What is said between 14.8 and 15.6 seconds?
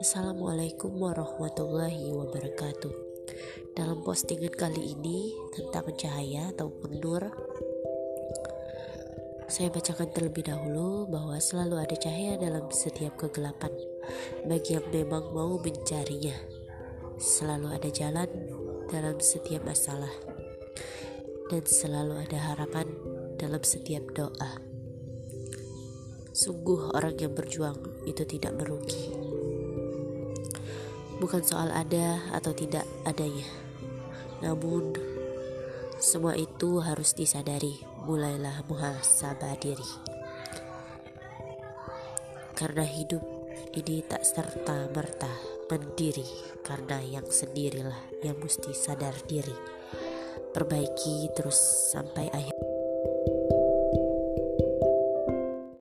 yang memang mau